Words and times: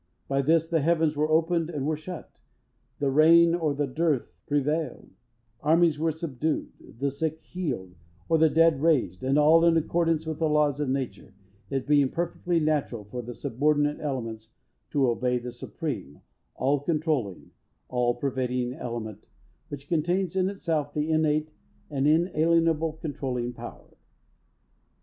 By 0.27 0.41
this, 0.41 0.67
the 0.67 0.81
heavens 0.81 1.15
were 1.15 1.29
opened, 1.29 1.69
and 1.69 1.85
were 1.85 1.95
shut; 1.95 2.39
the 2.97 3.11
rain 3.11 3.53
or 3.53 3.75
the 3.75 3.85
dearth 3.85 4.41
prevailed; 4.47 5.11
armies 5.61 5.99
were 5.99 6.11
subdued; 6.11 6.71
the 6.97 7.11
sick 7.11 7.39
healed, 7.39 7.93
or 8.27 8.39
the 8.39 8.49
dead 8.49 8.81
raised; 8.81 9.23
and 9.23 9.37
all 9.37 9.63
in 9.63 9.77
accordance 9.77 10.25
with 10.25 10.39
the 10.39 10.49
laws 10.49 10.79
of 10.79 10.89
nature, 10.89 11.35
it 11.69 11.85
being 11.85 12.09
perfectly 12.09 12.59
natural 12.59 13.03
for 13.03 13.21
the 13.21 13.35
subordinate 13.35 13.99
elements 13.99 14.55
to 14.89 15.07
obey 15.07 15.37
the 15.37 15.51
supreme, 15.51 16.21
all 16.55 16.79
controlling, 16.79 17.51
all 17.87 18.15
pervading 18.15 18.73
element, 18.73 19.27
which 19.67 19.87
contains 19.87 20.35
in 20.35 20.49
itself 20.49 20.95
the 20.95 21.11
innate, 21.11 21.51
and 21.91 22.07
inalienable, 22.07 22.93
controlling 22.93 23.53
power. 23.53 23.95